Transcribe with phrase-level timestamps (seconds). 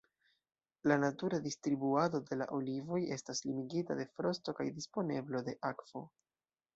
[0.83, 6.03] La natura distribuado de la olivoj estas limigita de frosto kaj disponeblo de akvo.